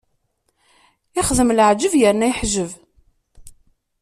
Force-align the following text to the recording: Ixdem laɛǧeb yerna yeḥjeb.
Ixdem 1.19 1.49
laɛǧeb 1.57 1.93
yerna 2.01 2.25
yeḥjeb. 2.29 2.71